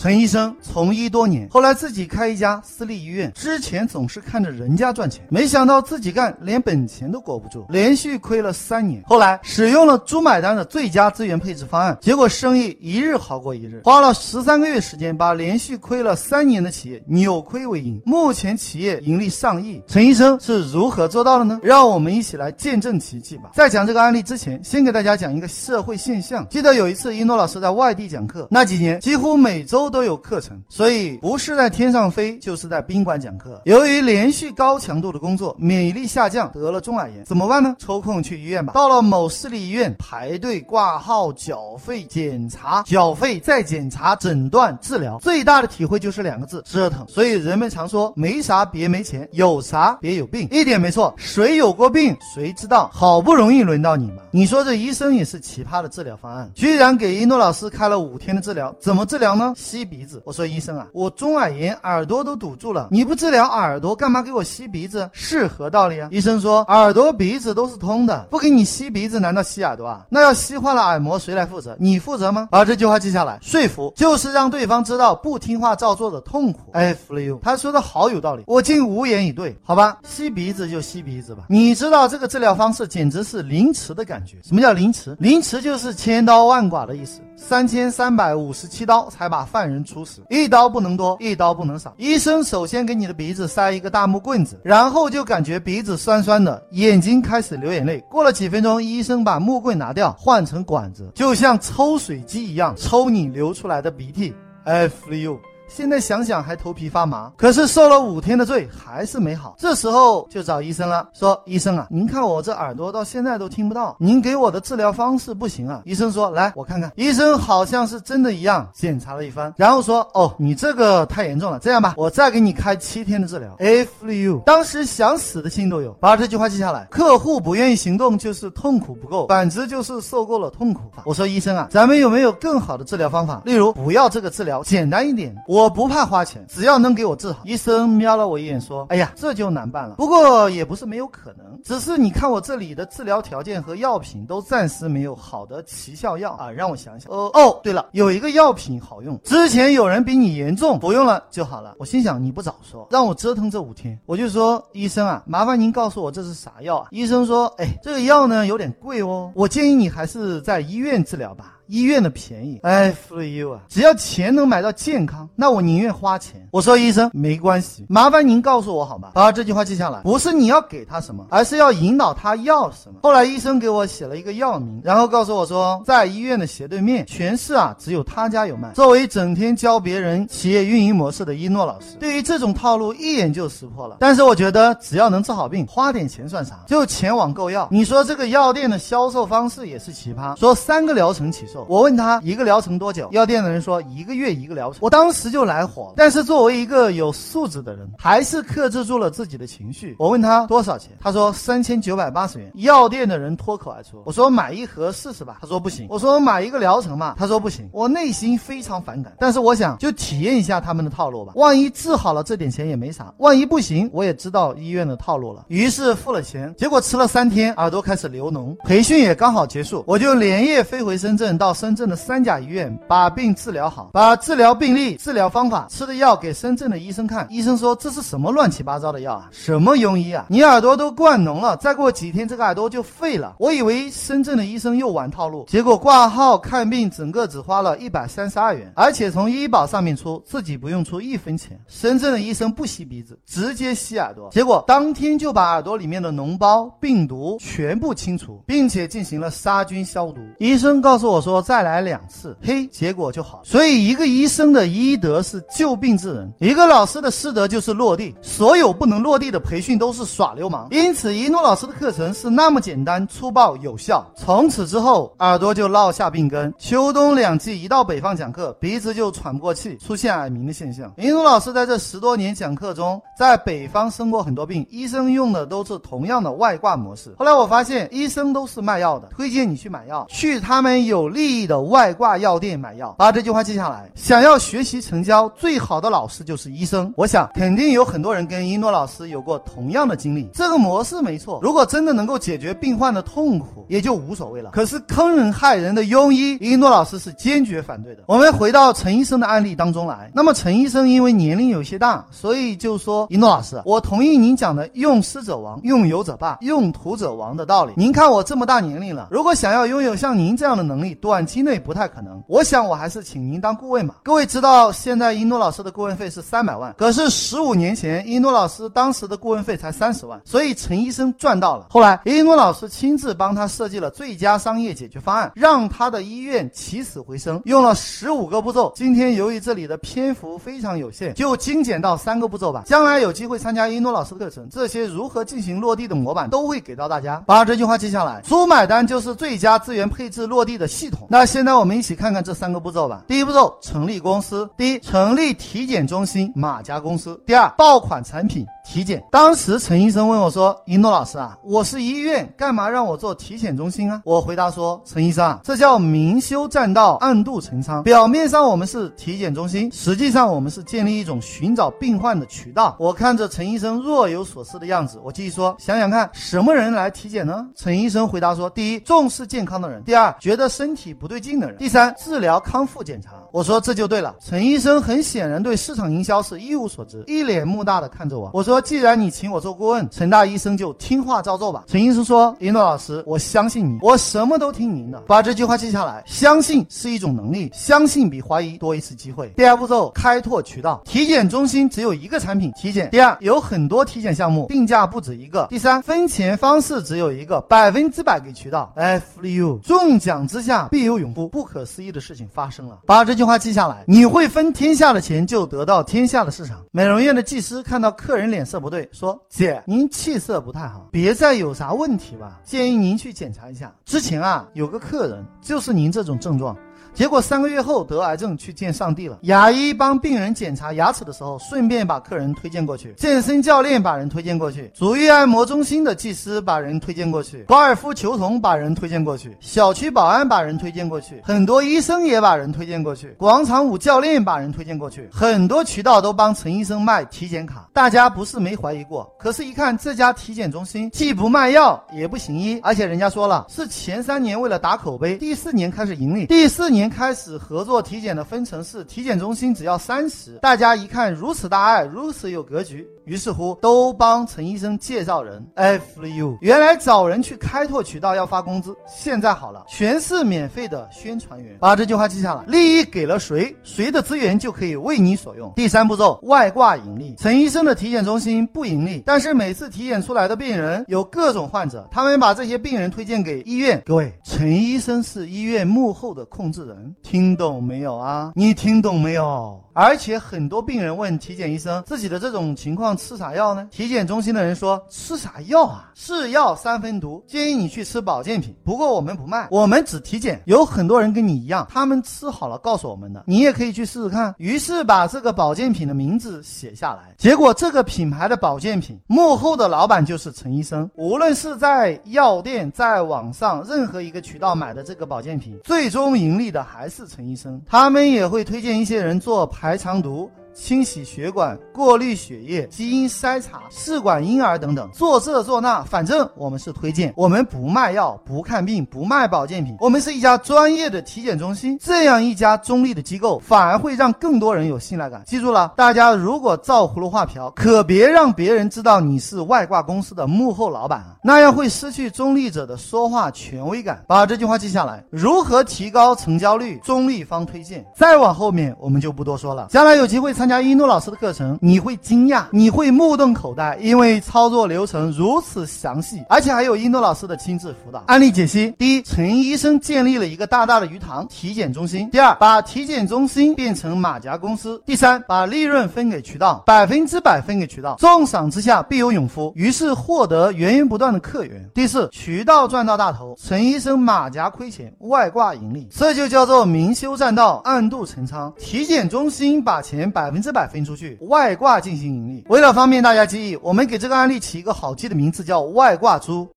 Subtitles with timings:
[0.00, 3.32] 陈医生从医多年，后来自己开一家私立医院。
[3.34, 9.02] 之前总是看着人家赚钱，没想到自己干连本钱都裹不住，连续亏了三年。
[9.04, 13.82] 后来使用了猪买单的最佳资源配置方案，结果生意一日好过一日。
[13.82, 18.00] 花了十三个月时间，把连续亏了三年的企业扭亏为盈。
[18.06, 19.82] 目前企业盈利上亿。
[19.88, 21.58] 陈医生是如何做到的呢？
[21.60, 23.50] 让我们一起来见证奇迹吧。
[23.52, 26.46] 在讲这个案例之前，先给大家讲一个社会现象。
[26.48, 29.87] 记得有一次一诺老师在外地讲课，那几年几乎每周。
[29.90, 33.60] 都有课程，所以不是在天上飞，就是在宾馆讲课。
[33.64, 37.74] 由于连续高强度的工作，免疫力下降，得了中耳炎，怎么办呢？
[37.78, 38.72] 抽空去医院吧。
[38.72, 47.06] 到了某私立医院，排队挂号、缴费、检查、缴费再检查、诊断、治疗，最大的体会就是两个字：折腾。
[47.08, 50.48] 所以人们常说，没啥别没钱，有啥别有病。
[50.50, 52.90] 一点没错，谁有过病，谁知道。
[52.92, 59.52] 好不容易轮到你嘛，你说这医生也是奇葩的治疗方案，居然给一诺老师开了五天的治疗，怎么治疗呢？
[59.78, 65.08] 吸鼻子，我说医生啊，我中耳炎，耳朵都堵住了，你不治疗耳朵，干嘛给我吸鼻子？
[65.12, 66.08] 是何道理啊？
[66.10, 70.04] 医生说耳朵鼻子都是通的，不给你吸鼻子，难道吸耳朵啊？
[70.10, 71.76] 那要吸坏了耳膜，谁来负责？
[71.78, 72.48] 你负责吗？
[72.50, 76.72] 把这句话记下来，说服就是让对方知道不听话照做的痛苦。
[76.72, 79.56] 哎，服了 you，他说的好有道理，我竟无言以对。
[79.62, 81.44] 好吧，吸鼻子就吸鼻子吧。
[81.48, 84.38] 你知道这个治疗方式简直是凌迟的感觉。
[84.42, 85.16] 什么叫凌迟？
[85.20, 87.20] 凌迟就是千刀万剐的意思。
[87.36, 91.92] 三千三百五十七刀才把犯犯人处死，一刀不能多，一刀不能少。
[91.96, 97.98] 医生首先给你的鼻子塞一个大木棍子，然后就感觉鼻子酸酸的，眼睛开始流眼泪。
[98.08, 104.32] 过了几分钟，医生把木棍拿掉，换成管子，就像抽水机一样抽你流出来的鼻涕。
[104.62, 105.40] F you。
[105.68, 109.54] 现在想想还头皮发麻，可是受了五天的罪还是没好。
[109.58, 115.82] 这时候就找医生了，说医生啊，您看我这耳朵到现在都听不到，您给我的治疗方式不行啊。
[115.84, 123.54] 医生说来我看看，医生好像是真的一样，检查了一番，然后说哦，你这个太严重了，这样吧，我再给你开七天的治疗。
[123.58, 126.86] If you，当时想死的心都有，把这句话记下来。
[126.90, 130.80] 客户不愿意行动就是痛苦不够，反之就是受够了痛苦。
[131.04, 133.42] 我说医生啊，咱们有没有更好的治疗方法？
[133.44, 135.36] 例如不要这个治疗，简单一点。
[135.46, 135.57] 我。
[135.58, 137.42] 我不怕花钱，只要能给我治好。
[137.44, 139.96] 医生瞄了我一眼，说：“哎呀，这就难办了。
[139.96, 146.48] 不过也不是没有可能，只是你看我这里的治疗条件和药品都暂时没有好的奇效药啊。
[146.48, 147.12] 让我想想。
[147.12, 151.74] 哦哦，对了，有一个药品好用，之前有人比你严重，服用了就好了。
[151.76, 153.98] 我心想你不早说，让我折腾这五天。
[154.06, 156.86] 我就说医生啊，麻烦您告诉我这是啥药啊？
[156.92, 163.60] 医生说：哎，这个药呢有点贵哦，我建议你还是在医院治疗吧。”医院的便宜，哎，for you 啊！
[163.68, 166.48] 只要钱能买到健康，那我宁愿花钱。
[166.50, 169.10] 我说医生没关系，麻烦您告诉我好吗？
[169.12, 173.00] 把这句话记下来，不是你要给他什么，而是要引导他要什么。
[173.02, 178.72] 后来医生给我写了一个药名，然后告诉我说，在医院的斜对面，全市啊只有他家有卖。
[178.72, 183.98] 作为整天教别人企业运营模式的一诺老师，对于这种套路一眼就识破了。
[184.00, 186.60] 但是我觉得只要能治好病，花点钱算啥？
[186.66, 187.68] 就前往购药。
[187.70, 191.57] 你说这个药店的销售方式也是奇葩，说三个疗程起售。
[191.68, 193.08] 我问他一个疗程多久？
[193.12, 194.78] 药店的人说一个月一个疗程。
[194.82, 199.96] 我当时就来火了，但是作为一个有素质的人，还是克制住了自己的情绪。
[199.98, 200.92] 我问他多少钱？
[201.00, 202.50] 他说三千九百八十元。
[202.56, 205.86] 药店的人脱口而出：“我说买一盒试试吧。”他说不行。
[205.88, 207.14] 我说买一个疗程嘛。
[207.18, 207.68] 他说不行。
[207.72, 211.32] 我内心非常反感，但是我想就体验一下他们的套路吧。
[211.36, 215.44] 万一治好了，这点钱也没啥；万一不行，我也知道医院的套路了。
[215.48, 218.54] 于是付了钱，结果吃了三天，耳朵开始流脓。
[218.64, 221.88] 培训也刚好结束，我就连夜飞回深圳，到到深圳。
[221.88, 227.26] 的三甲医院把病治疗好，把治疗病例、治疗方法、吃的药给深圳的医生看。
[227.30, 229.30] 医生说这是什么乱七八糟的药啊？
[229.30, 230.26] 什么庸医啊？
[230.28, 233.36] 你耳朵都灌脓了，再过几天这个耳朵就废了。
[233.38, 241.58] 我以为深圳的医生又玩套路，结果挂号看病整个只花了一百三十二元，而且从医保上面出，自己不用出一分钱。
[241.68, 250.20] 深圳的医生不吸鼻子，直接吸耳朵，结果当天就把耳朵里面的脓包、病毒全部清除，并且进行了杀菌消毒。
[250.38, 251.37] 医生告诉我说。
[251.40, 253.40] 再来两次，嘿，结果就好。
[253.44, 258.14] 所以一个医生的医德是救病治人，一个老师的师德就是落地。
[258.22, 260.68] 所有不能落地的培训都是耍流氓。
[260.70, 264.04] 因此，一诺老师的课程是那么简单、粗暴、有效。
[264.16, 266.52] 从此之后，耳朵就落下病根。
[266.58, 270.92] 秋冬两季一到北方讲课，鼻子就喘不过气，出现耳鸣的现象。
[270.96, 277.14] 一诺老师在这十多年讲课中，在北方生过很多病，医生用的都是同样的外挂模式。
[277.18, 282.94] 后来我发现，医生都是卖药的，推荐你去买药，去他们有利益的外挂药店买药。
[282.98, 283.90] 把这句话记下来。
[283.94, 286.92] 想要学习成交，最好的老师就是医生。
[286.96, 290.28] 我想，肯定有很多人跟一诺老师有过同样的经历。
[290.32, 294.50] 这个模式没错，如果真的能够解决病患的痛苦，也就无所谓了。
[294.52, 298.02] 可是坑人害人的庸医，一诺老师是坚决反对的。
[298.06, 300.10] 我们回到陈医生的案例当中来。
[300.14, 307.72] 那么陈医生因为年龄有些大，所以就说一诺老师，我同意您讲的用师者亡，用友者霸，用徒者亡的道理。
[307.76, 312.22] 您看我这么大年龄了，如果想要拥有像您这样的能力，短短期内不太可能。
[312.28, 313.96] 我想我还是请您当顾问吧。
[314.04, 321.66] 各位知道，现在一诺老师的顾问费是三百万，可是十五年前一诺老师当时的顾问费才三十万，所以陈医生赚到了。
[321.70, 328.72] 后来一诺老师亲自帮他设计了最佳商业解决方案，让他的医院起死回生，用了十五个步骤。
[328.76, 332.62] 今天由于这里的篇幅非常有限，就精简到三个步骤吧。
[332.64, 337.20] 将来有机会参加一诺老师的课程，这些如何进行落地的模板都会给到大家。
[337.26, 340.97] 把这句话记下来，猪买单就是最佳资源配置落地的系统。
[341.08, 343.04] 那现在我们一起看看这三个步骤吧。
[343.06, 344.48] 第一步骤，成立公司。
[344.56, 347.20] 第一，成立体检中心马家公司。
[347.26, 348.46] 第二，爆款产品。
[348.70, 357.82] 体检，当时陈医生问我说：“一诺老师啊，我是医院，干嘛让我做体检中心啊？”我回答说：“陈医生啊，这叫明修栈道，暗度陈仓。
[357.82, 378.30] 表面上我们是体检中心，实际上我们是建立一种寻找病患的渠道。”我看着陈医生若有所思的样子，我继续说：“想想看，什么人来体检呢？”陈医生回答说：“第一，重视健康的人；第二，觉得身体不对劲的人；第三，治疗康复检查。”我说：“这就对了。”陈医生很显然对市场营销是一无所知，一脸木讷的看着我。
[378.34, 384.98] 我说：“既然你请我做顾问，陈大医生就听话照做吧。”陈医生说：“一诺老师，我相信你，我什么都听您的。
[385.06, 386.02] 把这句话记下来。
[386.06, 389.28] 相信是一种能力，相信比怀疑多一次机会。
[389.36, 390.82] 第二步骤，开拓渠道。
[390.84, 392.90] 体检中心只有一个产品，体检。
[392.90, 395.46] 第二，有很多体检项目，定价不止一个。
[395.50, 398.72] 第三，分钱方式只有一个，百分之百给渠道。
[398.76, 401.28] F U，中奖之下必有勇夫。
[401.28, 402.78] 不可思议的事情发生了。
[402.86, 403.84] 把这句话记下来。
[403.86, 406.58] 你会分天下的钱，就得到天下的市场。
[406.70, 412.40] 美容院的技师看到客人脸色不对，说：“姐，您气色不太好，别再有啥问题吧？
[412.42, 413.70] 建议您去检查一下。
[413.84, 416.56] 之前啊，有个客人就是您这种症状。”
[416.98, 419.18] 结果三个月后得癌症，去见上帝了。
[419.22, 435.08] 牙医帮病人检查牙齿的时候，顺便把客人推荐过去；健身教练把人推荐过去；足浴按摩中心的技师把人推荐过去；高尔夫球童把人推荐过去；小区保安把人推荐过去；很多医生也把人推荐过去；广场舞教练把人推荐过去。
[435.12, 437.68] 很多渠道都帮陈医生卖体检卡。
[437.72, 446.87] 大家不是没怀疑过，可是，一看这家体检中心既不卖药，也不行医，而且人家说了是前三年为了打口碑，第四年开始盈利，第四年。
[446.88, 452.88] 开始合作体检的分成是体检中心只要三十，大家一看如此大爱，如此有格局。
[453.08, 455.42] 于是乎，都帮陈医生介绍人。
[455.54, 461.56] F U，原来找人去开拓渠道要发工资，现在好了，全是免费的宣传员。
[461.58, 465.50] 把这句话记下来，利益给了谁，谁的资源就可以为你所用。
[465.56, 467.14] 第三步骤，外挂盈利。
[467.16, 473.82] 陈医生的体检中心不盈利，但是每次体检出来的病人有各种患者，他们把这些病人推荐给医院。
[473.86, 478.32] 各位，陈医生是医院幕后的控制人，听懂没有啊？
[478.34, 479.58] 你听懂没有？
[479.72, 483.66] 而且很多病人问体检医生自己的这种情况吃啥药呢？
[483.70, 485.90] 体检中心的人说吃啥药啊？
[485.94, 488.54] 是药三分毒，建议你去吃保健品。
[488.64, 490.42] 不过我们不卖，我们只体检。
[490.44, 494.34] 有很多人跟你一样，他们吃好了告诉我们的，你也可以去试试看。
[494.36, 500.90] 于是把这个保健品的名字写下来，结果这个品牌的保健品幕后的老板就是陈医生。
[500.96, 507.62] 无论是在药店、在网上任何一个渠道买的这个保健品，最终盈利的还是陈医生。
[507.64, 509.78] 他们也会推荐一些人做排。
[509.78, 510.28] 肠毒。
[510.58, 517.14] 清洗血管、过滤血液、基因筛查、试管婴儿等等，做这做那，反正我们是推荐。
[517.16, 521.78] 我们不卖药、不看病、不卖保健品，我们是一家专业的体检中心。
[521.80, 525.22] 这样一家中立的机构，反而会让更多人有信赖感。
[525.24, 534.02] 记住了，大家如果照葫芦画瓢，可别让别人知道你是外挂公司的幕后老板，那样会失去中立者的说话权威感。
[534.08, 535.04] 把这句话记下来。
[535.08, 536.80] 如何提高成交率？
[536.82, 537.86] 中立方推荐。
[537.94, 539.68] 再往后面我们就不多说了。
[539.70, 540.47] 将来有机会参。
[540.48, 548.02] 参加一诺老师的课程，你会惊讶，你会目瞪口呆，因为操作流程如此详细，而且还有一诺老师的亲自辅导。
[548.06, 557.96] 案例解析：第一，陈医生建立了一个大大的鱼塘体检中心；第二，把体检中心变成马甲公司；第三，把利润分给渠道，百分之百分给渠道。
[557.98, 561.62] 重赏之下必有勇夫，于是获得源源不断的客源。
[561.74, 568.50] 第四，渠道赚到大头，陈医生马甲亏钱，外挂盈利，这就叫做明修栈道，暗度陈仓。
[568.58, 572.44] 体检中心把钱百分百分之百分出去，外挂进行盈利。
[572.48, 576.48] 为了方便大家记忆，我们给这个案例起一个好记的名字，叫外挂猪。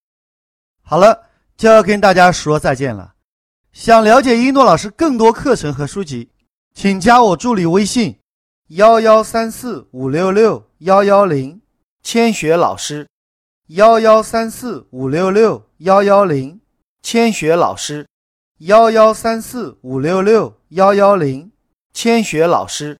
[0.83, 1.19] 好了，
[1.57, 3.15] 就要跟大家说再见了。
[3.73, 6.29] 想了解一诺老师更多课程和书籍，
[6.75, 8.19] 请加我助理微信：
[8.67, 11.59] 幺幺三四五六六幺幺零，
[12.03, 13.07] 千雪老师。
[13.69, 16.61] 幺幺三四五六六幺幺零，
[17.01, 18.05] 千雪老师。
[18.59, 21.51] 幺幺三四五六六幺幺零，
[21.93, 23.00] 千雪老师。